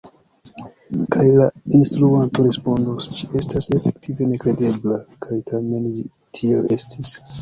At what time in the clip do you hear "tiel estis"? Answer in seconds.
6.41-7.15